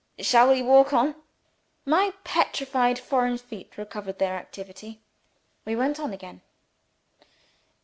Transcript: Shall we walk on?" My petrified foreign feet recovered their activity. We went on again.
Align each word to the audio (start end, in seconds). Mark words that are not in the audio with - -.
Shall 0.17 0.49
we 0.49 0.63
walk 0.63 0.93
on?" 0.93 1.13
My 1.85 2.13
petrified 2.23 2.97
foreign 2.97 3.37
feet 3.37 3.77
recovered 3.77 4.17
their 4.17 4.35
activity. 4.35 4.99
We 5.63 5.75
went 5.75 5.99
on 5.99 6.11
again. 6.11 6.41